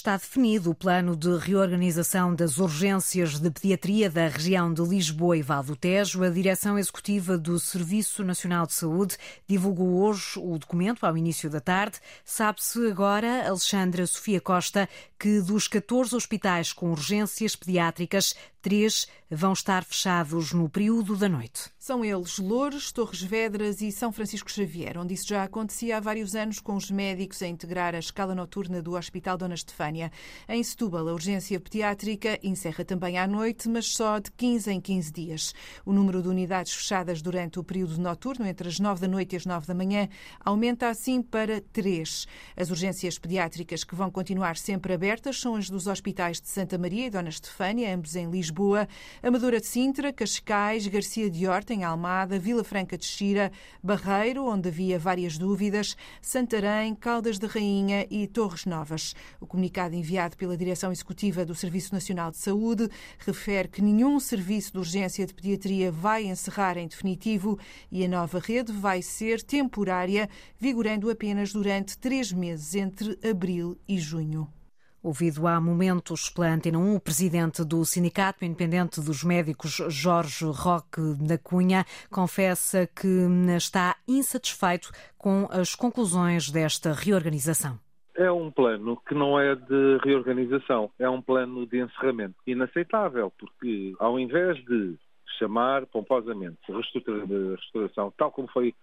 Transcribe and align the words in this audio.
Está 0.00 0.16
definido 0.16 0.70
o 0.70 0.74
plano 0.74 1.14
de 1.14 1.36
reorganização 1.36 2.34
das 2.34 2.56
urgências 2.56 3.38
de 3.38 3.50
pediatria 3.50 4.08
da 4.08 4.28
região 4.28 4.72
de 4.72 4.80
Lisboa 4.80 5.36
e 5.36 5.42
Val 5.42 5.62
do 5.62 5.76
Tejo. 5.76 6.24
A 6.24 6.30
direção 6.30 6.78
executiva 6.78 7.36
do 7.36 7.60
Serviço 7.60 8.24
Nacional 8.24 8.66
de 8.66 8.72
Saúde 8.72 9.18
divulgou 9.46 10.00
hoje 10.00 10.38
o 10.38 10.56
documento 10.56 11.04
ao 11.04 11.18
início 11.18 11.50
da 11.50 11.60
tarde. 11.60 11.98
Sabe-se 12.24 12.88
agora, 12.88 13.46
Alexandra 13.46 14.06
Sofia 14.06 14.40
Costa, 14.40 14.88
que 15.18 15.42
dos 15.42 15.68
14 15.68 16.16
hospitais 16.16 16.72
com 16.72 16.92
urgências 16.92 17.54
pediátricas, 17.54 18.34
três 18.62 19.06
vão 19.30 19.52
estar 19.52 19.84
fechados 19.84 20.54
no 20.54 20.66
período 20.66 21.14
da 21.14 21.28
noite. 21.28 21.70
São 21.90 22.04
eles 22.04 22.38
Loures, 22.38 22.92
Torres 22.92 23.20
Vedras 23.20 23.80
e 23.80 23.90
São 23.90 24.12
Francisco 24.12 24.48
Xavier, 24.48 24.96
onde 24.96 25.12
isso 25.12 25.26
já 25.26 25.42
acontecia 25.42 25.96
há 25.96 26.00
vários 26.00 26.36
anos 26.36 26.60
com 26.60 26.76
os 26.76 26.88
médicos 26.88 27.42
a 27.42 27.48
integrar 27.48 27.96
a 27.96 27.98
escala 27.98 28.32
noturna 28.32 28.80
do 28.80 28.94
Hospital 28.94 29.36
Dona 29.36 29.56
Estefânia. 29.56 30.12
Em 30.48 30.62
Setúbal, 30.62 31.08
a 31.08 31.12
urgência 31.12 31.58
pediátrica 31.58 32.38
encerra 32.44 32.84
também 32.84 33.18
à 33.18 33.26
noite, 33.26 33.68
mas 33.68 33.86
só 33.86 34.20
de 34.20 34.30
15 34.30 34.70
em 34.70 34.80
15 34.80 35.12
dias. 35.12 35.54
O 35.84 35.92
número 35.92 36.22
de 36.22 36.28
unidades 36.28 36.72
fechadas 36.72 37.20
durante 37.20 37.58
o 37.58 37.64
período 37.64 37.98
noturno, 37.98 38.46
entre 38.46 38.68
as 38.68 38.78
9 38.78 39.00
da 39.00 39.08
noite 39.08 39.32
e 39.32 39.36
as 39.38 39.44
9 39.44 39.66
da 39.66 39.74
manhã, 39.74 40.08
aumenta 40.44 40.88
assim 40.88 41.20
para 41.20 41.60
3. 41.72 42.24
As 42.56 42.70
urgências 42.70 43.18
pediátricas 43.18 43.82
que 43.82 43.96
vão 43.96 44.12
continuar 44.12 44.56
sempre 44.56 44.94
abertas 44.94 45.40
são 45.40 45.56
as 45.56 45.68
dos 45.68 45.88
hospitais 45.88 46.40
de 46.40 46.48
Santa 46.50 46.78
Maria 46.78 47.06
e 47.06 47.10
Dona 47.10 47.30
Estefânia, 47.30 47.92
ambos 47.92 48.14
em 48.14 48.30
Lisboa, 48.30 48.86
Amadora 49.20 49.58
de 49.60 49.66
Sintra, 49.66 50.12
Cascais, 50.12 50.86
Garcia 50.86 51.28
de 51.28 51.48
Horta, 51.48 51.79
em 51.80 51.84
Almada, 51.84 52.38
Vila 52.38 52.62
Franca 52.62 52.96
de 52.98 53.06
Xira, 53.06 53.50
Barreiro, 53.82 54.44
onde 54.44 54.68
havia 54.68 54.98
várias 54.98 55.38
dúvidas, 55.38 55.96
Santarém, 56.20 56.94
Caldas 56.94 57.38
de 57.38 57.46
Rainha 57.46 58.06
e 58.10 58.26
Torres 58.26 58.66
Novas. 58.66 59.14
O 59.40 59.46
comunicado 59.46 59.94
enviado 59.94 60.36
pela 60.36 60.56
Direção 60.56 60.92
Executiva 60.92 61.44
do 61.44 61.54
Serviço 61.54 61.94
Nacional 61.94 62.30
de 62.30 62.36
Saúde 62.36 62.88
refere 63.18 63.68
que 63.68 63.80
nenhum 63.80 64.20
serviço 64.20 64.72
de 64.72 64.78
urgência 64.78 65.26
de 65.26 65.32
pediatria 65.32 65.90
vai 65.90 66.24
encerrar 66.24 66.76
em 66.76 66.86
definitivo 66.86 67.58
e 67.90 68.04
a 68.04 68.08
nova 68.08 68.38
rede 68.38 68.72
vai 68.72 69.00
ser 69.00 69.42
temporária, 69.42 70.28
vigorando 70.58 71.08
apenas 71.08 71.52
durante 71.52 71.96
três 71.96 72.30
meses, 72.30 72.74
entre 72.74 73.18
abril 73.26 73.78
e 73.88 73.98
junho. 73.98 74.59
Ouvido 75.02 75.46
há 75.46 75.58
momentos 75.58 76.28
pela 76.28 76.52
Antena 76.52 76.78
1, 76.78 76.96
o 76.96 77.00
presidente 77.00 77.64
do 77.64 77.82
Sindicato 77.86 78.44
Independente 78.44 79.00
dos 79.00 79.24
Médicos, 79.24 79.80
Jorge 79.88 80.44
Roque 80.44 81.00
da 81.18 81.38
Cunha, 81.38 81.86
confessa 82.10 82.86
que 82.86 83.26
está 83.56 83.96
insatisfeito 84.06 84.90
com 85.16 85.48
as 85.50 85.74
conclusões 85.74 86.50
desta 86.50 86.92
reorganização. 86.92 87.78
É 88.14 88.30
um 88.30 88.50
plano 88.50 89.00
que 89.08 89.14
não 89.14 89.40
é 89.40 89.54
de 89.54 89.98
reorganização, 90.04 90.90
é 90.98 91.08
um 91.08 91.22
plano 91.22 91.66
de 91.66 91.80
encerramento. 91.80 92.34
Inaceitável, 92.46 93.32
porque 93.38 93.94
ao 93.98 94.20
invés 94.20 94.62
de 94.66 94.98
chamar 95.38 95.86
pomposamente 95.86 96.58
restauração, 96.68 98.12
tal 98.18 98.30
como 98.30 98.48
foi 98.48 98.74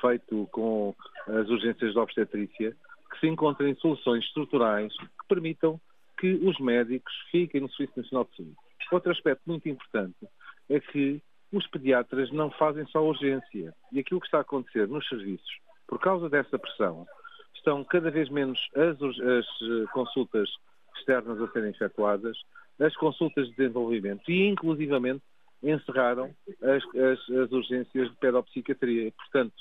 feito 0.00 0.48
com 0.50 0.92
as 1.28 1.48
urgências 1.48 1.92
de 1.92 1.98
obstetrícia, 2.00 2.76
que 3.12 3.20
se 3.20 3.28
encontrem 3.28 3.74
soluções 3.76 4.24
estruturais 4.24 4.92
que 4.96 5.28
permitam 5.28 5.80
que 6.18 6.32
os 6.34 6.58
médicos 6.58 7.12
fiquem 7.30 7.60
no 7.60 7.70
Serviço 7.70 8.00
Nacional 8.00 8.24
de 8.30 8.36
Saúde. 8.36 8.56
Outro 8.90 9.12
aspecto 9.12 9.42
muito 9.46 9.68
importante 9.68 10.26
é 10.68 10.80
que 10.80 11.22
os 11.52 11.66
pediatras 11.66 12.30
não 12.32 12.50
fazem 12.50 12.86
só 12.86 13.04
urgência. 13.04 13.74
E 13.92 14.00
aquilo 14.00 14.20
que 14.20 14.26
está 14.26 14.38
a 14.38 14.42
acontecer 14.42 14.88
nos 14.88 15.06
serviços, 15.08 15.58
por 15.86 15.98
causa 16.00 16.28
dessa 16.28 16.58
pressão, 16.58 17.06
estão 17.54 17.84
cada 17.84 18.10
vez 18.10 18.28
menos 18.30 18.58
as, 18.74 19.00
as 19.02 19.46
eh, 19.46 19.86
consultas 19.92 20.48
externas 20.96 21.40
a 21.40 21.48
serem 21.52 21.70
efetuadas, 21.70 22.36
as 22.80 22.94
consultas 22.96 23.48
de 23.48 23.56
desenvolvimento 23.56 24.30
e, 24.30 24.48
inclusivamente, 24.48 25.22
encerraram 25.62 26.34
as, 26.62 26.82
as, 26.96 27.30
as 27.30 27.52
urgências 27.52 28.10
de 28.10 28.16
pedopsiquiatria. 28.16 29.12
Portanto, 29.12 29.54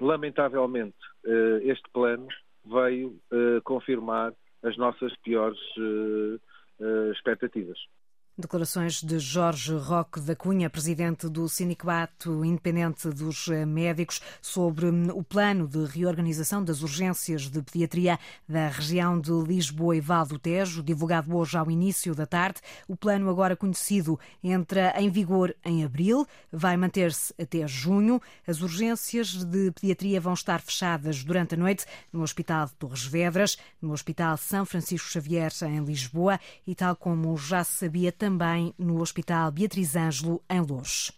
lamentavelmente, 0.00 0.96
eh, 1.24 1.60
este 1.64 1.88
plano 1.92 2.28
veio 2.66 3.18
uh, 3.32 3.60
confirmar 3.64 4.32
as 4.62 4.76
nossas 4.76 5.14
piores 5.22 5.58
uh, 5.78 6.40
uh, 6.80 7.10
expectativas. 7.12 7.78
Declarações 8.38 9.02
de 9.02 9.18
Jorge 9.18 9.74
Roque 9.74 10.20
da 10.20 10.36
Cunha, 10.36 10.68
presidente 10.68 11.26
do 11.26 11.48
Sindicato 11.48 12.44
Independente 12.44 13.08
dos 13.08 13.48
Médicos, 13.66 14.20
sobre 14.42 14.84
o 14.88 15.24
plano 15.24 15.66
de 15.66 15.86
reorganização 15.86 16.62
das 16.62 16.82
urgências 16.82 17.48
de 17.48 17.62
pediatria 17.62 18.18
da 18.46 18.68
região 18.68 19.18
de 19.18 19.30
Lisboa 19.30 19.96
e 19.96 20.02
Val 20.02 20.26
do 20.26 20.38
Tejo, 20.38 20.82
divulgado 20.82 21.34
hoje 21.34 21.56
ao 21.56 21.70
início 21.70 22.14
da 22.14 22.26
tarde. 22.26 22.60
O 22.86 22.94
plano, 22.94 23.30
agora 23.30 23.56
conhecido, 23.56 24.20
entra 24.44 24.92
em 25.00 25.08
vigor 25.08 25.56
em 25.64 25.82
abril, 25.82 26.26
vai 26.52 26.76
manter-se 26.76 27.32
até 27.40 27.66
junho. 27.66 28.20
As 28.46 28.60
urgências 28.60 29.28
de 29.46 29.70
pediatria 29.70 30.20
vão 30.20 30.34
estar 30.34 30.60
fechadas 30.60 31.24
durante 31.24 31.54
a 31.54 31.56
noite 31.56 31.86
no 32.12 32.20
Hospital 32.20 32.66
de 32.66 32.74
Torres 32.74 33.06
Vedras, 33.06 33.56
no 33.80 33.92
Hospital 33.92 34.36
São 34.36 34.66
Francisco 34.66 35.08
Xavier, 35.08 35.50
em 35.62 35.82
Lisboa, 35.82 36.38
e 36.66 36.74
tal 36.74 36.94
como 36.94 37.34
já 37.38 37.64
se 37.64 37.72
sabia, 37.78 38.12
também 38.26 38.74
no 38.76 39.00
Hospital 39.00 39.52
Beatriz 39.52 39.94
Ângelo, 39.94 40.42
em 40.50 40.60
Lourdes. 40.60 41.12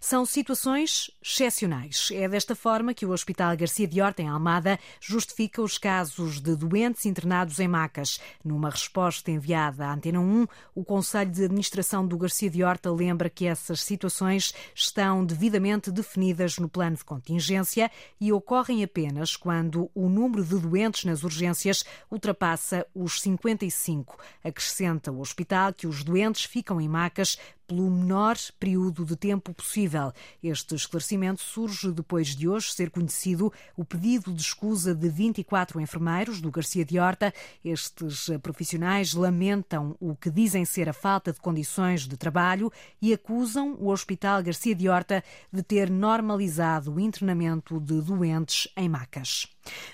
São 0.00 0.24
situações 0.24 1.10
excepcionais. 1.22 2.08
É 2.10 2.26
desta 2.26 2.54
forma 2.54 2.94
que 2.94 3.04
o 3.04 3.10
Hospital 3.10 3.54
Garcia 3.54 3.86
de 3.86 4.00
Horta, 4.00 4.22
em 4.22 4.28
Almada, 4.28 4.78
justifica 4.98 5.60
os 5.60 5.76
casos 5.76 6.40
de 6.40 6.56
doentes 6.56 7.04
internados 7.04 7.58
em 7.58 7.68
macas. 7.68 8.18
Numa 8.42 8.70
resposta 8.70 9.30
enviada 9.30 9.86
à 9.86 9.92
Antena 9.92 10.20
1, 10.20 10.46
o 10.74 10.82
Conselho 10.82 11.30
de 11.30 11.44
Administração 11.44 12.06
do 12.06 12.16
Garcia 12.16 12.48
de 12.48 12.64
Horta 12.64 12.90
lembra 12.90 13.28
que 13.28 13.44
essas 13.44 13.82
situações 13.82 14.54
estão 14.74 15.22
devidamente 15.22 15.90
definidas 15.90 16.56
no 16.56 16.68
plano 16.68 16.96
de 16.96 17.04
contingência 17.04 17.90
e 18.18 18.32
ocorrem 18.32 18.82
apenas 18.82 19.36
quando 19.36 19.90
o 19.94 20.08
número 20.08 20.42
de 20.42 20.58
doentes 20.58 21.04
nas 21.04 21.24
urgências 21.24 21.84
ultrapassa 22.10 22.86
os 22.94 23.20
55. 23.20 24.18
Acrescenta 24.42 25.12
o 25.12 25.20
hospital 25.20 25.74
que 25.74 25.86
os 25.86 26.02
doentes 26.02 26.53
ficam 26.54 26.80
em 26.80 26.88
macas 26.88 27.36
pelo 27.66 27.90
menor 27.90 28.36
período 28.58 29.04
de 29.04 29.16
tempo 29.16 29.52
possível. 29.54 30.12
Este 30.42 30.74
esclarecimento 30.74 31.40
surge 31.40 31.92
depois 31.92 32.28
de 32.34 32.48
hoje 32.48 32.72
ser 32.72 32.90
conhecido 32.90 33.52
o 33.76 33.84
pedido 33.84 34.32
de 34.32 34.42
escusa 34.42 34.94
de 34.94 35.08
24 35.08 35.80
enfermeiros 35.80 36.40
do 36.40 36.50
Garcia 36.50 36.84
de 36.84 36.98
Horta. 36.98 37.32
Estes 37.64 38.30
profissionais 38.42 39.14
lamentam 39.14 39.96
o 40.00 40.14
que 40.14 40.30
dizem 40.30 40.64
ser 40.64 40.88
a 40.88 40.92
falta 40.92 41.32
de 41.32 41.40
condições 41.40 42.06
de 42.06 42.16
trabalho 42.16 42.72
e 43.00 43.12
acusam 43.12 43.74
o 43.78 43.88
Hospital 43.88 44.42
Garcia 44.42 44.74
de 44.74 44.88
Horta 44.88 45.22
de 45.52 45.62
ter 45.62 45.90
normalizado 45.90 46.94
o 46.94 47.00
internamento 47.00 47.80
de 47.80 48.00
doentes 48.00 48.68
em 48.76 48.88
macas. 48.88 49.48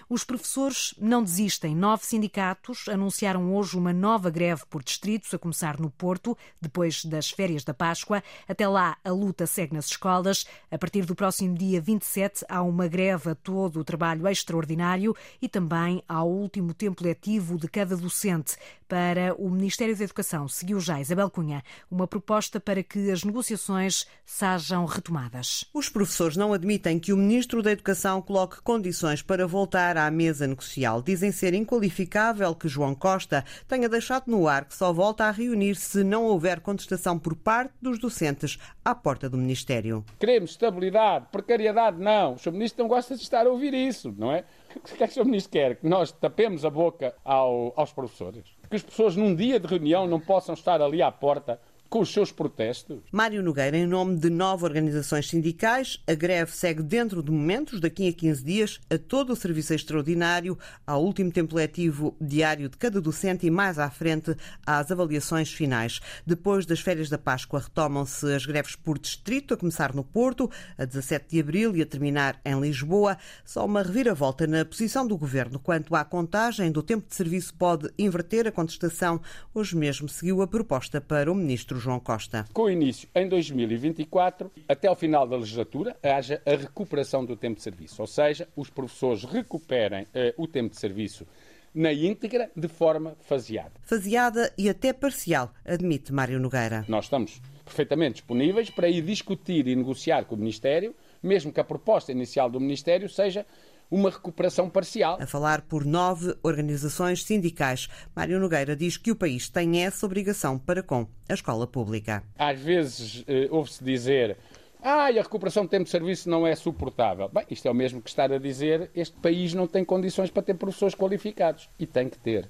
Os 0.09 0.25
professores 0.25 0.95
não 0.99 1.23
desistem. 1.23 1.77
Nove 1.77 2.05
sindicatos 2.05 2.89
anunciaram 2.89 3.55
hoje 3.55 3.77
uma 3.77 3.93
nova 3.93 4.31
greve 4.31 4.63
por 4.69 4.83
distritos, 4.83 5.33
a 5.33 5.39
começar 5.39 5.79
no 5.79 5.91
Porto, 5.91 6.37
depois 6.61 7.05
das 7.05 7.31
férias 7.31 7.60
da 7.65 7.75
Páscoa. 7.75 8.23
Até 8.49 8.67
lá, 8.67 8.97
a 9.05 9.11
luta 9.11 9.47
segue 9.47 9.75
nas 9.75 9.87
escolas. 9.87 10.47
A 10.71 10.79
partir 10.79 11.05
do 11.05 11.15
próximo 11.15 11.57
dia 11.57 11.81
27, 11.81 12.45
há 12.49 12.63
uma 12.63 12.89
greve 12.89 13.31
a 13.31 13.35
todo 13.35 13.81
o 13.81 13.85
trabalho 13.85 14.27
extraordinário 14.29 15.15
e 15.41 15.49
também 15.49 16.03
ao 16.09 16.29
último 16.29 16.75
tempo 16.75 17.05
letivo 17.05 17.59
de 17.59 17.69
cada 17.69 17.97
docente. 17.97 18.57
Para 18.89 19.35
o 19.39 19.49
Ministério 19.49 19.97
da 19.97 20.03
Educação, 20.03 20.49
seguiu 20.49 20.81
já 20.81 21.01
Isabel 21.01 21.31
Cunha 21.31 21.63
uma 21.89 22.09
proposta 22.09 22.59
para 22.59 22.83
que 22.83 23.09
as 23.11 23.23
negociações 23.23 24.05
sejam 24.25 24.85
retomadas. 24.85 25.65
Os 25.73 25.89
professores 25.89 26.37
não 26.37 26.53
admitem 26.53 26.99
que 26.99 27.13
o 27.13 27.17
Ministro 27.17 27.63
da 27.63 27.71
Educação 27.71 28.21
coloque 28.21 28.61
condições 28.63 29.23
para 29.23 29.47
voltar 29.47 29.97
à 29.97 30.11
mesa 30.11 30.45
negocial. 30.45 31.01
Dizem 31.03 31.31
ser 31.31 31.55
inqualificável 31.55 32.53
que 32.53 32.67
João 32.67 32.93
Costa 32.93 33.45
tenha 33.69 33.89
deixado 33.89 34.25
no 34.27 34.49
ar 34.49 34.65
que 34.65 34.75
só 34.75 34.93
volta 34.93 35.25
a 35.25 35.31
reunir 35.31 35.77
se 35.77 36.03
não 36.03 36.25
houver 36.25 36.59
contestação 36.59 37.17
por 37.17 37.37
parte 37.37 37.50
dos 37.83 37.99
docentes 37.99 38.59
à 38.85 38.95
porta 38.95 39.29
do 39.29 39.37
Ministério. 39.37 40.05
Queremos 40.19 40.51
estabilidade, 40.53 41.27
precariedade, 41.33 41.99
não. 42.01 42.35
O 42.35 42.39
Sr. 42.39 42.53
Ministro 42.53 42.85
não 42.85 42.89
gosta 42.89 43.17
de 43.17 43.23
estar 43.23 43.47
a 43.47 43.51
ouvir 43.51 43.75
isso, 43.75 44.15
não 44.17 44.33
é? 44.33 44.45
O 44.77 44.81
que 44.81 45.03
é 45.03 45.09
que 45.09 45.13
o 45.13 45.15
Sr. 45.15 45.25
Ministro 45.25 45.51
quer? 45.51 45.77
Que 45.77 45.89
nós 45.89 46.13
tapemos 46.13 46.65
a 46.65 46.71
boca 46.71 47.13
ao, 47.25 47.73
aos 47.75 47.93
professores? 47.93 48.45
Que 48.69 48.77
as 48.77 48.83
pessoas 48.83 49.17
num 49.17 49.35
dia 49.35 49.59
de 49.59 49.67
reunião 49.67 50.07
não 50.07 50.21
possam 50.21 50.55
estar 50.55 50.81
ali 50.81 51.03
à 51.03 51.11
porta 51.11 51.61
com 51.91 52.01
os 52.01 52.13
seus 52.13 52.31
protestos? 52.31 53.01
Mário 53.11 53.43
Nogueira, 53.43 53.77
em 53.77 53.85
nome 53.85 54.17
de 54.17 54.31
nove 54.31 54.65
organizações 54.65 55.29
sindicais, 55.29 56.01
a 56.07 56.15
greve 56.15 56.53
segue 56.53 56.85
dentro 56.85 57.21
de 57.21 57.33
momentos, 57.33 57.81
daqui 57.81 58.09
a 58.09 58.13
15 58.13 58.45
dias, 58.45 58.81
a 58.89 58.97
todo 58.97 59.33
o 59.33 59.37
serviço 59.37 59.75
extraordinário, 59.75 60.57
ao 60.87 61.05
último 61.05 61.33
tempo 61.33 61.57
letivo 61.57 62.17
diário 62.21 62.69
de 62.69 62.77
cada 62.77 63.01
docente 63.01 63.45
e 63.45 63.51
mais 63.51 63.77
à 63.77 63.91
frente 63.91 64.37
às 64.65 64.93
avaliações 64.93 65.53
finais. 65.53 66.01
Depois 66.25 66.65
das 66.65 66.79
férias 66.79 67.09
da 67.09 67.19
Páscoa 67.19 67.59
retomam-se 67.59 68.33
as 68.33 68.47
greves 68.47 68.77
por 68.77 68.97
distrito, 68.97 69.53
a 69.53 69.57
começar 69.57 69.93
no 69.93 70.05
Porto, 70.05 70.49
a 70.79 70.85
17 70.85 71.27
de 71.29 71.41
abril 71.41 71.77
e 71.77 71.83
a 71.83 71.87
terminar 71.87 72.41
em 72.45 72.61
Lisboa. 72.61 73.19
Só 73.45 73.67
uma 73.67 73.83
reviravolta 73.83 74.47
na 74.47 74.65
posição 74.65 75.05
do 75.05 75.19
governo 75.19 75.59
quanto 75.59 75.97
à 75.97 76.05
contagem 76.05 76.71
do 76.71 76.85
tempo 76.85 77.09
de 77.09 77.17
serviço 77.17 77.53
pode 77.55 77.91
inverter 77.99 78.47
a 78.47 78.53
contestação. 78.53 79.21
Hoje 79.53 79.77
mesmo 79.77 80.09
seguiu 80.09 80.41
a 80.41 80.47
proposta 80.47 81.01
para 81.01 81.33
o 81.33 81.35
ministro 81.35 81.80
João 81.81 81.99
Costa. 81.99 82.47
Com 82.53 82.71
início 82.71 83.09
em 83.15 83.29
2024, 83.29 84.51
até 84.69 84.87
ao 84.87 84.95
final 84.95 85.27
da 85.27 85.37
legislatura, 85.37 85.97
haja 86.03 86.41
a 86.47 86.51
recuperação 86.51 87.25
do 87.25 87.37
tempo 87.37 87.57
de 87.57 87.63
serviço, 87.63 88.01
ou 88.01 88.07
seja, 88.07 88.47
os 88.55 88.71
professores 88.71 89.25
recuperem 89.25 90.07
eh, 90.15 90.35
o 90.37 90.47
tempo 90.47 90.71
de 90.71 90.79
serviço 90.79 91.27
na 91.75 91.93
íntegra, 91.93 92.51
de 92.55 92.69
forma 92.69 93.17
faseada. 93.21 93.73
Faseada 93.83 94.53
e 94.59 94.69
até 94.69 94.93
parcial, 94.93 95.53
admite 95.65 96.13
Mário 96.13 96.41
Nogueira. 96.41 96.85
Nós 96.89 97.05
estamos 97.05 97.41
perfeitamente 97.65 98.15
disponíveis 98.15 98.69
para 98.71 98.89
ir 98.89 99.03
discutir 99.03 99.67
e 99.69 99.77
negociar 99.77 100.25
com 100.25 100.35
o 100.35 100.39
Ministério, 100.39 100.95
mesmo 101.23 101.53
que 101.53 101.61
a 101.61 101.65
proposta 101.65 102.11
inicial 102.11 102.51
do 102.51 102.59
Ministério 102.61 103.09
seja 103.09 103.47
uma 103.91 104.11
recuperação 104.11 104.71
parcial. 104.71 105.19
A 105.21 105.27
falar 105.27 105.63
por 105.63 105.85
nove 105.85 106.37
organizações 106.43 107.25
sindicais, 107.25 107.89
Mário 108.15 108.39
Nogueira 108.39 108.77
diz 108.77 108.97
que 108.97 109.11
o 109.11 109.17
país 109.17 109.49
tem 109.49 109.83
essa 109.83 110.07
obrigação 110.07 110.59
para 110.59 110.83
com 110.83 111.07
a 111.29 111.35
escola 111.35 111.67
pública. 111.67 112.23
Às 112.39 112.61
vezes 112.61 113.25
eh, 113.27 113.49
ouve-se 113.51 113.83
dizer 113.83 114.37
ah, 114.83 115.09
a 115.09 115.11
recuperação 115.11 115.65
de 115.65 115.71
tempo 115.71 115.85
de 115.85 115.91
serviço 115.91 116.31
não 116.31 116.47
é 116.47 116.55
suportável. 116.55 117.29
Bem, 117.29 117.45
isto 117.51 117.69
é 117.69 117.71
o 117.71 117.75
mesmo 117.75 118.01
que 118.01 118.09
estar 118.09 118.33
a 118.33 118.39
dizer 118.39 118.91
este 118.95 119.17
país 119.19 119.53
não 119.53 119.67
tem 119.67 119.85
condições 119.85 120.31
para 120.31 120.43
ter 120.43 120.55
professores 120.55 120.95
qualificados. 120.95 121.69
E 121.79 121.87
tem 121.87 122.09
que 122.09 122.19
ter. 122.19 122.49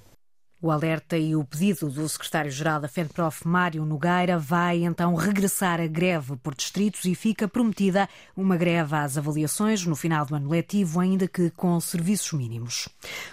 O 0.63 0.69
alerta 0.69 1.17
e 1.17 1.35
o 1.35 1.43
pedido 1.43 1.89
do 1.89 2.07
secretário-geral 2.07 2.79
da 2.79 2.87
FENPROF, 2.87 3.47
Mário 3.47 3.83
Nogueira, 3.83 4.37
vai 4.37 4.83
então 4.83 5.15
regressar 5.15 5.81
à 5.81 5.87
greve 5.87 6.35
por 6.35 6.53
distritos 6.53 7.03
e 7.05 7.15
fica 7.15 7.47
prometida 7.47 8.07
uma 8.37 8.55
greve 8.55 8.95
às 8.95 9.17
avaliações 9.17 9.83
no 9.87 9.95
final 9.95 10.23
do 10.23 10.35
ano 10.35 10.51
letivo, 10.51 10.99
ainda 10.99 11.27
que 11.27 11.49
com 11.49 11.79
serviços 11.79 12.33
mínimos. 12.33 12.87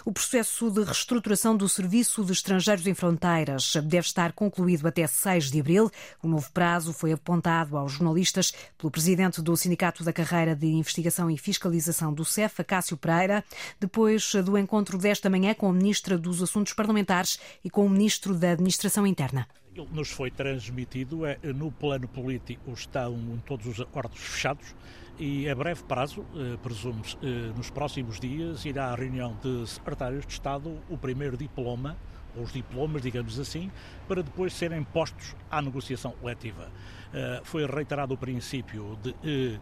O 0.07 0.13
processo 0.13 0.71
de 0.71 0.83
reestruturação 0.83 1.55
do 1.55 1.69
Serviço 1.69 2.25
de 2.25 2.33
Estrangeiros 2.33 2.87
em 2.87 2.95
Fronteiras 2.95 3.75
deve 3.85 4.07
estar 4.07 4.33
concluído 4.33 4.89
até 4.89 5.07
6 5.07 5.51
de 5.51 5.61
abril. 5.61 5.91
O 6.23 6.29
novo 6.29 6.51
prazo 6.51 6.95
foi 6.95 7.13
apontado 7.13 7.77
aos 7.77 7.93
jornalistas 7.93 8.55
pelo 8.79 8.91
presidente 8.91 9.43
do 9.43 9.55
Sindicato 9.55 10.03
da 10.03 10.15
Carreira 10.15 10.57
de 10.57 10.67
Investigação 10.67 11.31
e 11.31 11.37
Fiscalização 11.37 12.11
do 12.11 12.25
CEF, 12.25 12.65
Cássio 12.65 12.97
Pereira, 12.97 13.45
depois 13.79 14.33
do 14.43 14.57
encontro 14.57 14.97
desta 14.97 15.29
manhã 15.29 15.53
com 15.53 15.69
a 15.69 15.73
ministra 15.75 16.17
dos 16.17 16.43
Assuntos 16.43 16.73
Parlamentares 16.73 17.18
e 17.65 17.71
com 17.71 17.87
o 17.87 17.91
Ministro 17.91 18.35
da 18.35 18.53
Administração 18.53 19.07
Interna. 19.07 19.47
Nos 19.93 20.11
foi 20.11 20.31
transmitido, 20.31 21.25
é, 21.25 21.39
no 21.55 21.71
plano 21.71 22.09
político 22.09 22.73
estão 22.73 23.17
todos 23.47 23.67
os 23.67 23.81
acordos 23.81 24.19
fechados 24.19 24.75
e 25.19 25.49
a 25.49 25.55
breve 25.55 25.83
prazo, 25.83 26.25
eh, 26.37 26.57
presumo-se, 26.63 27.17
eh, 27.17 27.53
nos 27.57 27.71
próximos 27.71 28.21
dias, 28.21 28.65
irá 28.65 28.93
à 28.93 28.95
reunião 28.95 29.37
de 29.43 29.67
secretários 29.67 30.25
de 30.25 30.33
Estado 30.33 30.79
o 30.89 30.97
primeiro 30.97 31.37
diploma, 31.37 31.97
ou 32.37 32.45
os 32.45 32.53
diplomas, 32.53 33.03
digamos 33.03 33.37
assim, 33.37 33.69
para 34.07 34.23
depois 34.23 34.53
serem 34.53 34.85
postos 34.85 35.35
à 35.51 35.61
negociação 35.61 36.13
coletiva. 36.13 36.71
Eh, 37.13 37.41
foi 37.43 37.67
reiterado 37.67 38.15
o 38.15 38.17
princípio 38.17 38.97
de 39.03 39.61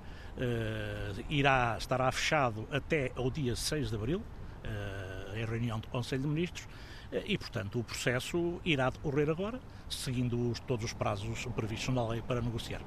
irá, 1.30 1.76
estará 1.78 2.12
fechado 2.12 2.68
até 2.70 3.10
ao 3.16 3.30
dia 3.30 3.56
6 3.56 3.88
de 3.88 3.96
abril, 3.96 4.22
em 5.34 5.44
reunião 5.46 5.80
do 5.80 5.88
Conselho 5.88 6.22
de 6.22 6.28
Ministros, 6.28 6.68
e, 7.12 7.38
portanto, 7.38 7.78
o 7.78 7.84
processo 7.84 8.60
irá 8.64 8.90
decorrer 8.90 9.30
agora, 9.30 9.60
seguindo 9.88 10.52
todos 10.66 10.86
os 10.86 10.92
prazos 10.92 11.46
previstos 11.54 11.94
na 11.94 12.06
lei 12.06 12.22
para 12.22 12.40
negociar. 12.40 12.82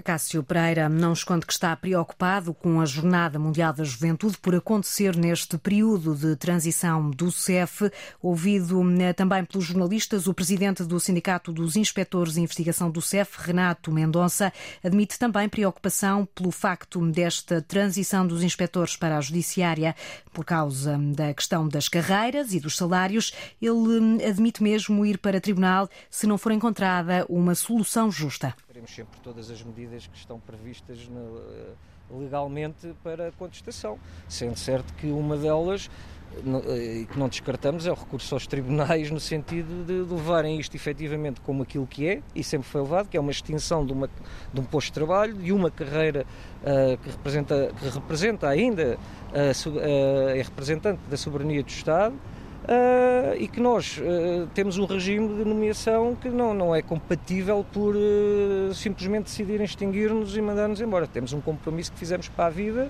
Cássio 0.00 0.42
Pereira 0.42 0.88
não 0.88 1.12
esconde 1.12 1.44
que 1.44 1.52
está 1.52 1.76
preocupado 1.76 2.54
com 2.54 2.80
a 2.80 2.86
Jornada 2.86 3.38
Mundial 3.38 3.74
da 3.74 3.84
Juventude 3.84 4.38
por 4.38 4.54
acontecer 4.54 5.14
neste 5.14 5.58
período 5.58 6.14
de 6.14 6.34
transição 6.34 7.10
do 7.10 7.30
CEF. 7.30 7.90
Ouvido 8.20 8.80
eh, 9.00 9.12
também 9.12 9.44
pelos 9.44 9.66
jornalistas, 9.66 10.26
o 10.26 10.32
presidente 10.32 10.82
do 10.84 10.98
Sindicato 10.98 11.52
dos 11.52 11.76
Inspectores 11.76 12.34
de 12.34 12.40
Investigação 12.40 12.90
do 12.90 13.02
CEF, 13.02 13.36
Renato 13.38 13.92
Mendonça, 13.92 14.50
admite 14.82 15.18
também 15.18 15.48
preocupação 15.48 16.26
pelo 16.34 16.50
facto 16.50 17.06
desta 17.10 17.60
transição 17.60 18.26
dos 18.26 18.42
inspectores 18.42 18.96
para 18.96 19.18
a 19.18 19.20
Judiciária 19.20 19.94
por 20.32 20.44
causa 20.44 20.98
da 21.14 21.34
questão 21.34 21.68
das 21.68 21.88
carreiras 21.88 22.54
e 22.54 22.60
dos 22.60 22.76
salários. 22.76 23.32
Ele 23.60 24.22
eh, 24.22 24.28
admite 24.28 24.62
mesmo 24.62 25.04
ir 25.04 25.18
para 25.18 25.40
tribunal 25.40 25.88
se 26.10 26.26
não 26.26 26.38
for 26.38 26.50
encontrada 26.50 27.26
uma 27.28 27.54
solução 27.54 28.10
justa 28.10 28.54
faremos 28.72 28.94
sempre 28.94 29.20
todas 29.20 29.50
as 29.50 29.62
medidas 29.62 30.06
que 30.06 30.16
estão 30.16 30.40
previstas 30.40 30.98
eh, 30.98 31.72
legalmente 32.10 32.94
para 33.04 33.28
a 33.28 33.32
contestação, 33.32 33.98
sendo 34.26 34.56
certo 34.56 34.94
que 34.94 35.08
uma 35.08 35.36
delas 35.36 35.90
eh, 36.38 37.00
e 37.02 37.04
que 37.04 37.18
não 37.18 37.28
descartamos 37.28 37.86
é 37.86 37.92
o 37.92 37.94
recurso 37.94 38.34
aos 38.34 38.46
tribunais 38.46 39.10
no 39.10 39.20
sentido 39.20 39.84
de, 39.84 40.10
levarem 40.10 40.58
isto 40.58 40.74
efetivamente 40.74 41.42
como 41.42 41.64
aquilo 41.64 41.86
que 41.86 42.08
é 42.08 42.22
e 42.34 42.42
sempre 42.42 42.66
foi 42.66 42.80
levado, 42.80 43.10
que 43.10 43.16
é 43.18 43.20
uma 43.20 43.30
extinção 43.30 43.84
de, 43.84 43.92
uma, 43.92 44.08
de 44.54 44.60
um 44.60 44.64
posto 44.64 44.86
de 44.86 44.94
trabalho, 44.94 45.34
de 45.34 45.52
uma 45.52 45.70
carreira 45.70 46.24
uh, 46.62 46.96
que, 46.96 47.10
representa, 47.10 47.74
que 47.78 47.88
representa 47.90 48.48
ainda 48.48 48.98
é 49.34 50.42
representante 50.42 51.02
da 51.10 51.16
soberania 51.18 51.62
do 51.62 51.68
Estado 51.68 52.14
Uh, 52.62 53.34
e 53.38 53.48
que 53.48 53.60
nós 53.60 53.98
uh, 53.98 54.46
temos 54.54 54.78
um 54.78 54.84
regime 54.84 55.36
de 55.36 55.44
nomeação 55.44 56.14
que 56.14 56.28
não, 56.28 56.54
não 56.54 56.74
é 56.74 56.80
compatível 56.80 57.66
por 57.72 57.96
uh, 57.96 58.72
simplesmente 58.72 59.24
decidirem 59.24 59.64
extinguir-nos 59.64 60.36
e 60.36 60.40
mandar-nos 60.40 60.80
embora. 60.80 61.06
Temos 61.06 61.32
um 61.32 61.40
compromisso 61.40 61.92
que 61.92 61.98
fizemos 61.98 62.28
para 62.28 62.46
a 62.46 62.50
vida 62.50 62.88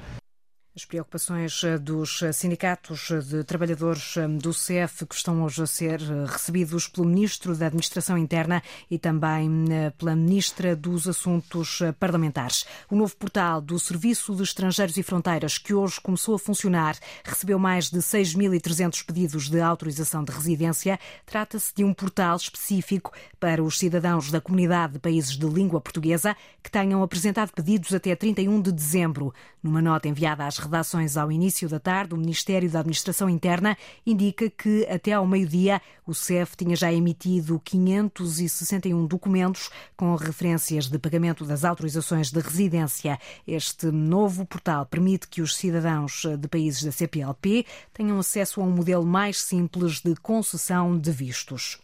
as 0.75 0.87
preocupações 0.87 1.63
eh, 1.65 1.77
dos 1.77 2.23
eh, 2.23 2.33
sindicatos 2.33 3.11
eh, 3.11 3.19
de 3.21 3.45
trabalhadores 3.45 4.15
do 4.41 4.55
CEF 4.55 5.05
que 5.05 5.15
estão 5.15 5.43
hoje 5.43 5.63
a 5.63 5.67
ser 5.67 6.01
recebidos 6.01 6.89
pelo 6.89 7.07
Ministro 7.07 7.55
da 7.55 7.67
Administração 7.67 8.17
Interna 8.17 8.63
e 8.91 8.99
também 8.99 9.51
pela 9.99 10.17
Ministra 10.17 10.75
dos 10.75 11.07
Assuntos 11.07 11.81
Parlamentares. 11.99 12.65
O 12.91 12.97
novo 12.97 13.15
portal 13.17 13.61
do 13.61 13.79
Serviço 13.79 14.35
de 14.35 14.43
Estrangeiros 14.43 14.97
e 14.97 15.03
Fronteiras, 15.03 15.59
que 15.59 15.75
hoje 15.75 16.01
começou 16.01 16.37
a 16.37 16.39
funcionar, 16.39 16.97
recebeu 17.25 17.59
mais 17.59 17.91
de 17.91 17.99
6.300 17.99 19.05
pedidos 19.05 19.49
de 19.51 19.61
autorização 19.61 20.25
de 20.25 20.33
residência. 20.33 20.99
Trata-se 21.27 21.75
de 21.75 21.85
um 21.85 21.93
portal 21.93 22.37
específico 22.37 23.13
para 23.39 23.63
os 23.63 23.79
cidadãos 23.79 24.31
da 24.31 24.41
comunidade 24.41 24.95
de 24.95 24.99
países 24.99 25.37
de 25.37 25.47
língua 25.47 25.81
portuguesa 25.81 26.37
que 26.63 26.71
tenham 26.71 27.03
apresentado 27.03 27.53
pedidos 27.53 27.93
até 27.93 28.15
31 28.15 28.61
de 28.63 28.73
dezembro. 28.73 29.35
Numa 29.63 29.83
nota 29.83 30.09
enviada 30.09 30.47
às 30.47 30.62
redações 30.63 31.17
ao 31.17 31.31
início 31.31 31.69
da 31.69 31.79
tarde, 31.79 32.15
o 32.15 32.17
Ministério 32.17 32.71
da 32.71 32.81
Administração 32.81 33.29
Interna 33.29 33.77
indica 34.07 34.49
que 34.49 34.87
até 34.87 35.13
ao 35.13 35.27
meio-dia 35.27 35.81
o 36.07 36.15
CEF 36.15 36.57
tinha 36.57 36.75
já 36.75 36.93
emitido 36.93 37.61
561 37.65 39.07
documentos 39.07 39.71
com 39.97 40.15
referências 40.15 40.89
de 40.89 40.99
pagamento 40.99 41.45
das 41.45 41.65
autorizações 41.65 42.31
de 42.31 42.41
residência. 42.41 43.19
Este 43.47 43.87
novo 43.87 44.45
portal 44.45 44.87
permite 44.87 45.29
que 45.29 45.41
os 45.41 45.57
cidadãos 45.57 46.23
de 46.39 46.49
países 46.49 46.83
da 46.83 46.93
CPLP 46.93 47.65
tenham 47.93 48.19
acesso 48.19 48.61
a 48.61 48.65
um 48.65 48.71
modelo 48.71 49.05
mais 49.05 49.41
simples 49.41 50.01
de 50.01 50.15
concessão 50.17 50.99
de 50.99 51.11
vistos. 51.11 51.79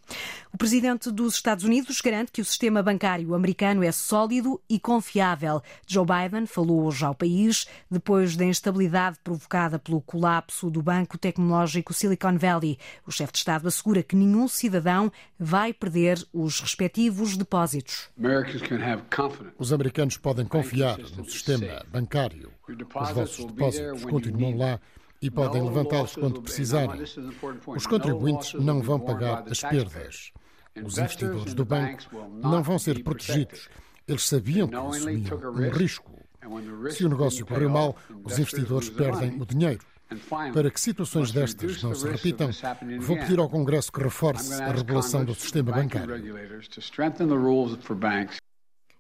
O 0.53 0.57
presidente 0.57 1.11
dos 1.11 1.35
Estados 1.35 1.65
Unidos 1.65 2.01
garante 2.01 2.33
que 2.33 2.41
o 2.41 2.45
sistema 2.45 2.83
bancário 2.83 3.35
americano 3.35 3.83
é 3.83 3.93
sólido 3.93 4.61
e 4.69 4.81
confiável. 4.81 5.63
Joe 5.87 6.07
Biden 6.07 6.47
falou 6.47 6.85
hoje 6.85 7.05
ao 7.05 7.15
país 7.15 7.67
depois 7.91 8.35
da 8.35 8.45
instabilidade 8.69 9.19
provocada 9.25 9.79
pelo 9.79 10.01
colapso 10.01 10.71
do 10.71 10.83
banco 10.83 11.17
tecnológico 11.17 11.95
Silicon 11.95 12.37
Valley. 12.37 12.79
O 13.07 13.11
chefe 13.11 13.33
de 13.33 13.39
Estado 13.39 13.67
assegura 13.67 14.03
que 14.03 14.15
nenhum 14.15 14.47
cidadão 14.47 15.11
vai 15.39 15.73
perder 15.73 16.23
os 16.33 16.61
respectivos 16.61 17.37
depósitos. 17.37 18.11
Os 19.59 19.73
americanos 19.73 20.19
podem 20.19 20.45
confiar 20.45 20.99
no 20.99 21.25
sistema 21.25 21.83
bancário. 21.91 22.53
Os 22.69 23.11
vossos 23.11 23.45
depósitos 23.47 24.05
continuam 24.05 24.57
lá 24.57 24.81
e 25.21 25.31
podem 25.31 25.63
levantá-los 25.63 26.15
quando 26.15 26.43
precisarem. 26.43 27.03
Os 27.67 27.87
contribuintes 27.87 28.53
não 28.55 28.83
vão 28.83 29.01
pagar 29.01 29.45
as 29.51 29.61
perdas. 29.61 30.33
Os 30.85 30.99
investidores 30.99 31.55
do 31.55 31.65
banco 31.65 32.05
não 32.31 32.63
vão 32.63 32.79
ser 32.79 33.03
protegidos. 33.03 33.69
Eles 34.07 34.23
sabiam 34.23 34.69
que 34.69 34.77
assumiam 34.77 35.39
um 35.55 35.71
risco. 35.71 36.19
Se 36.91 37.05
o 37.05 37.09
negócio 37.09 37.45
correu 37.45 37.71
mal, 37.71 37.97
os 38.25 38.39
investidores 38.39 38.89
perdem 38.89 39.41
o 39.41 39.47
dinheiro. 39.47 39.81
Para 40.55 40.71
que 40.71 40.81
situações 40.81 41.31
destas 41.33 41.83
não 41.83 41.95
se 41.95 42.09
repitam, 42.09 42.51
vou 43.01 43.17
pedir 43.19 43.39
ao 43.39 43.49
Congresso 43.49 43.93
que 43.93 44.03
reforce 44.03 44.55
a 44.55 44.73
regulação 44.73 45.25
do 45.25 45.35
sistema 45.35 45.73
bancário. 45.73 46.15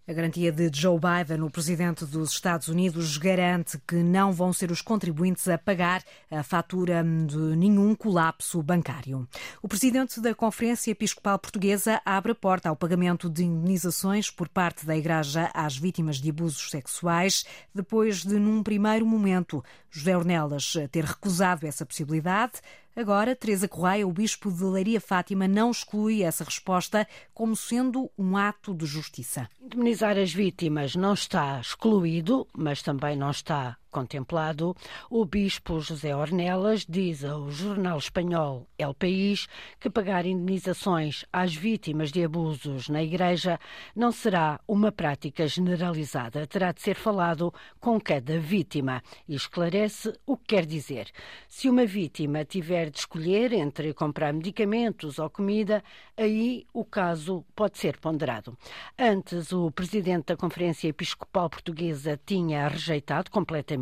A 0.09 0.12
garantia 0.15 0.50
de 0.50 0.71
Joe 0.73 0.99
Biden, 0.99 1.43
o 1.43 1.50
presidente 1.50 2.07
dos 2.07 2.31
Estados 2.31 2.69
Unidos, 2.69 3.19
garante 3.19 3.79
que 3.87 3.97
não 3.97 4.33
vão 4.33 4.55
ser 4.55 4.71
os 4.71 4.81
contribuintes 4.81 5.47
a 5.49 5.59
pagar 5.59 6.03
a 6.31 6.43
fatura 6.43 7.05
de 7.05 7.37
nenhum 7.37 7.95
colapso 7.95 8.62
bancário. 8.62 9.29
O 9.61 9.69
presidente 9.69 10.19
da 10.19 10.35
Conferência 10.35 10.93
Episcopal 10.93 11.38
Portuguesa 11.38 12.00
abre 12.07 12.33
a 12.33 12.35
porta 12.35 12.71
ao 12.71 12.77
pagamento 12.77 13.29
de 13.29 13.45
indenizações 13.45 14.31
por 14.31 14.49
parte 14.49 14.87
da 14.87 14.97
Igreja 14.97 15.50
às 15.53 15.77
vítimas 15.77 16.17
de 16.17 16.31
abusos 16.31 16.71
sexuais, 16.71 17.45
depois 17.75 18.25
de, 18.25 18.38
num 18.38 18.62
primeiro 18.62 19.05
momento, 19.05 19.62
José 19.91 20.17
Ornelas 20.17 20.73
ter 20.91 21.05
recusado 21.05 21.67
essa 21.67 21.85
possibilidade. 21.85 22.62
Agora, 22.99 23.37
Teresa 23.37 23.69
Correia, 23.69 24.09
o 24.09 24.12
bispo 24.12 24.50
de 24.50 24.64
Leiria 24.64 25.00
Fátima, 25.00 25.47
não 25.47 25.71
exclui 25.71 26.25
essa 26.25 26.43
resposta 26.43 27.07
como 27.33 27.55
sendo 27.55 28.11
um 28.19 28.37
ato 28.37 28.75
de 28.75 28.87
justiça. 28.87 29.49
Indemnizar 29.62 30.19
as 30.19 30.33
vítimas 30.35 30.97
não 30.97 31.14
está 31.14 31.61
excluído, 31.61 32.45
mas 32.52 32.83
também 32.83 33.14
não 33.14 33.31
está 33.31 33.76
contemplado, 33.90 34.76
o 35.11 35.25
bispo 35.25 35.80
José 35.80 36.14
Ornelas 36.14 36.85
diz 36.87 37.25
ao 37.25 37.50
jornal 37.50 37.99
espanhol 37.99 38.66
El 38.78 38.92
País 38.95 39.49
que 39.80 39.88
pagar 39.88 40.26
indenizações 40.26 41.25
às 41.33 41.54
vítimas 41.54 42.12
de 42.12 42.25
abusos 42.25 42.88
na 42.88 43.02
Igreja 43.02 43.59
não 43.95 44.12
será 44.12 44.61
uma 44.68 44.92
prática 44.92 45.47
generalizada. 45.47 46.47
Terá 46.47 46.73
de 46.73 46.83
ser 46.83 46.97
falado 46.97 47.52
com 47.80 48.00
cada 48.00 48.38
vítima 48.38 49.02
e 49.26 49.35
esclarece 49.35 50.12
o 50.26 50.37
que 50.37 50.57
quer 50.57 50.66
dizer. 50.66 51.11
Se 51.49 51.68
uma 51.68 51.87
vítima 51.87 52.45
tiver 52.45 52.90
de 52.90 52.99
escolher 52.99 53.52
entre 53.52 53.95
comprar 53.95 54.33
medicamentos 54.33 55.18
ou 55.18 55.30
comida, 55.30 55.83
aí 56.16 56.66
o 56.73 56.85
caso 56.85 57.45
pode 57.57 57.78
ser 57.78 57.99
ponderado. 57.99 58.57
Antes, 58.99 59.52
o 59.52 59.71
presidente 59.71 60.26
da 60.26 60.37
Conferência 60.37 60.88
Episcopal 60.88 61.49
Portuguesa 61.49 62.21
tinha 62.26 62.68
rejeitado 62.68 63.30
completamente 63.30 63.77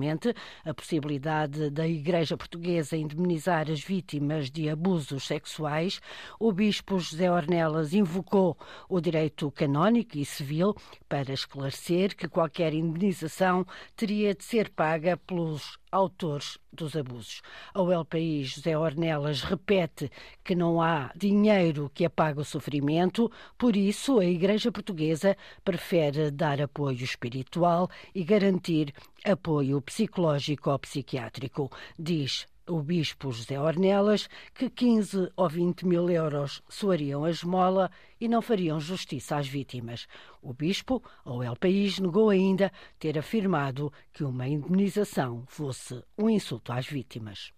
a 0.65 0.75
possibilidade 0.75 1.71
da 1.71 1.87
Igreja 1.87 2.37
Portuguesa 2.37 2.97
indemnizar 2.97 3.71
as 3.71 3.81
vítimas 3.83 4.51
de 4.51 4.69
abusos 4.69 5.27
sexuais, 5.27 6.01
o 6.39 6.53
bispo 6.53 6.99
José 6.99 7.31
Ornelas 7.31 7.95
invocou 7.95 8.57
o 8.89 9.01
direito 9.01 9.51
canónico 9.51 10.19
e 10.19 10.25
civil 10.25 10.75
para 11.09 11.33
esclarecer 11.33 12.15
que 12.17 12.29
qualquer 12.29 12.75
indemnização 12.75 13.67
teria 13.97 14.35
de 14.35 14.45
ser 14.45 14.71
paga 14.71 15.17
pelos 15.17 15.79
autores 15.97 16.59
dos 16.73 16.95
abusos. 16.95 17.43
El 17.75 18.05
País, 18.05 18.55
José 18.55 18.77
Ornelas 18.77 19.43
repete 19.43 20.11
que 20.45 20.55
não 20.55 20.81
há 20.81 21.11
dinheiro 21.17 21.91
que 21.95 22.05
apague 22.05 22.41
o 22.41 22.45
sofrimento, 22.45 23.31
por 23.57 23.77
isso 23.77 24.19
a 24.19 24.25
Igreja 24.25 24.71
Portuguesa 24.71 25.37
prefere 25.65 26.31
dar 26.31 26.61
apoio 26.61 27.03
espiritual 27.03 27.89
e 28.15 28.23
garantir 28.25 28.93
apoio 29.25 29.81
psicológico 29.81 30.71
ou 30.71 30.79
psiquiátrico, 30.79 31.71
diz 31.99 32.47
o 32.69 32.83
bispo 32.83 33.31
José 33.31 33.61
Ornelas 33.61 34.29
que 34.55 34.69
15 34.69 35.31
ou 35.37 35.49
20 35.49 35.87
mil 35.87 36.11
euros 36.11 36.63
soariam 36.69 37.25
a 37.25 37.31
esmola 37.31 37.91
e 38.21 38.29
não 38.29 38.43
fariam 38.43 38.81
justiça 38.81 39.37
às 39.37 39.47
vítimas. 39.47 40.07
O 40.43 40.53
bispo, 40.53 41.03
ou 41.25 41.43
El 41.43 41.57
País, 41.57 41.99
negou 41.99 42.31
ainda 42.31 42.73
ter 42.99 43.19
afirmado 43.19 43.93
que 44.13 44.25
uma 44.25 44.49
indemnização 44.49 45.45
fosse 45.47 46.03
um 46.19 46.29
insulto 46.29 46.73
às 46.73 46.87
vítimas. 46.87 47.53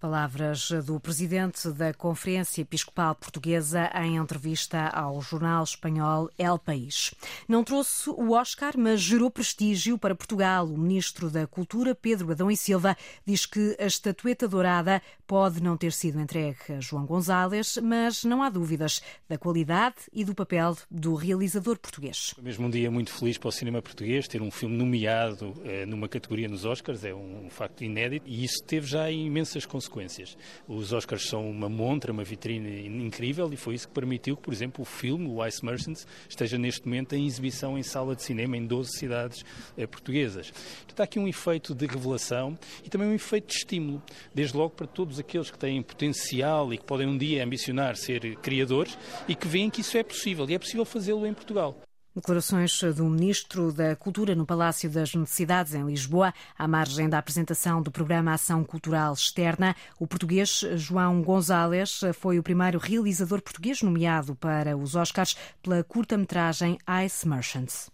Palavras 0.00 0.70
do 0.86 0.98
presidente 0.98 1.70
da 1.72 1.92
Conferência 1.92 2.62
Episcopal 2.62 3.14
Portuguesa 3.14 3.90
em 4.02 4.16
entrevista 4.16 4.88
ao 4.88 5.20
jornal 5.20 5.62
espanhol 5.62 6.30
El 6.38 6.58
País. 6.58 7.14
Não 7.46 7.62
trouxe 7.62 8.08
o 8.08 8.30
Oscar, 8.30 8.72
mas 8.78 9.02
gerou 9.02 9.30
prestígio 9.30 9.98
para 9.98 10.14
Portugal. 10.14 10.66
O 10.66 10.78
ministro 10.78 11.28
da 11.28 11.46
Cultura, 11.46 11.94
Pedro 11.94 12.32
Adão 12.32 12.50
e 12.50 12.56
Silva, 12.56 12.96
diz 13.26 13.44
que 13.44 13.76
a 13.78 13.84
estatueta 13.84 14.48
dourada 14.48 15.02
pode 15.26 15.62
não 15.62 15.76
ter 15.76 15.92
sido 15.92 16.18
entregue 16.18 16.58
a 16.70 16.80
João 16.80 17.04
Gonzalez, 17.04 17.78
mas 17.82 18.24
não 18.24 18.42
há 18.42 18.48
dúvidas 18.48 19.02
da 19.28 19.36
qualidade 19.36 19.96
e 20.14 20.24
do 20.24 20.34
papel 20.34 20.78
do 20.90 21.14
realizador 21.14 21.78
português. 21.78 22.32
Foi 22.34 22.42
mesmo 22.42 22.66
um 22.66 22.70
dia 22.70 22.90
muito 22.90 23.12
feliz 23.12 23.36
para 23.36 23.48
o 23.48 23.52
cinema 23.52 23.82
português 23.82 24.26
ter 24.26 24.40
um 24.40 24.50
filme 24.50 24.78
nomeado 24.78 25.54
eh, 25.62 25.84
numa 25.84 26.08
categoria 26.08 26.48
nos 26.48 26.64
Oscars, 26.64 27.04
é 27.04 27.14
um 27.14 27.50
facto 27.50 27.84
inédito 27.84 28.26
e 28.26 28.42
isso 28.42 28.64
teve 28.66 28.86
já 28.86 29.10
imensas 29.10 29.66
consequências. 29.90 30.38
Os 30.66 30.92
Oscars 30.92 31.28
são 31.28 31.48
uma 31.50 31.68
montra, 31.68 32.12
uma 32.12 32.24
vitrine 32.24 32.86
incrível 32.86 33.52
e 33.52 33.56
foi 33.56 33.74
isso 33.74 33.88
que 33.88 33.94
permitiu 33.94 34.36
que, 34.36 34.42
por 34.42 34.54
exemplo, 34.54 34.82
o 34.82 34.84
filme, 34.84 35.26
o 35.26 35.44
Ice 35.44 35.64
Merchants, 35.64 36.06
esteja 36.28 36.56
neste 36.56 36.86
momento 36.86 37.14
em 37.14 37.26
exibição 37.26 37.76
em 37.76 37.82
sala 37.82 38.14
de 38.14 38.22
cinema 38.22 38.56
em 38.56 38.64
12 38.64 38.96
cidades 38.96 39.44
eh, 39.76 39.86
portuguesas. 39.86 40.50
Portanto, 40.50 41.00
há 41.00 41.04
aqui 41.04 41.18
um 41.18 41.28
efeito 41.28 41.74
de 41.74 41.86
revelação 41.86 42.58
e 42.84 42.88
também 42.88 43.08
um 43.08 43.14
efeito 43.14 43.48
de 43.48 43.54
estímulo, 43.54 44.02
desde 44.34 44.56
logo 44.56 44.70
para 44.70 44.86
todos 44.86 45.18
aqueles 45.18 45.50
que 45.50 45.58
têm 45.58 45.82
potencial 45.82 46.72
e 46.72 46.78
que 46.78 46.84
podem 46.84 47.06
um 47.06 47.18
dia 47.18 47.44
ambicionar 47.44 47.96
ser 47.96 48.36
criadores 48.36 48.96
e 49.28 49.34
que 49.34 49.48
veem 49.48 49.68
que 49.68 49.80
isso 49.80 49.96
é 49.98 50.02
possível 50.02 50.48
e 50.48 50.54
é 50.54 50.58
possível 50.58 50.84
fazê-lo 50.84 51.26
em 51.26 51.34
Portugal. 51.34 51.76
Declarações 52.12 52.82
do 52.96 53.04
Ministro 53.04 53.72
da 53.72 53.94
Cultura 53.94 54.34
no 54.34 54.44
Palácio 54.44 54.90
das 54.90 55.14
Necessidades, 55.14 55.74
em 55.74 55.86
Lisboa, 55.86 56.34
à 56.58 56.66
margem 56.66 57.08
da 57.08 57.18
apresentação 57.18 57.80
do 57.80 57.92
programa 57.92 58.34
Ação 58.34 58.64
Cultural 58.64 59.14
Externa. 59.14 59.76
O 59.96 60.08
português 60.08 60.64
João 60.74 61.22
Gonzalez 61.22 62.00
foi 62.14 62.36
o 62.36 62.42
primeiro 62.42 62.80
realizador 62.80 63.40
português 63.40 63.80
nomeado 63.80 64.34
para 64.34 64.76
os 64.76 64.96
Oscars 64.96 65.36
pela 65.62 65.84
curta-metragem 65.84 66.78
Ice 67.06 67.28
Merchants. 67.28 67.88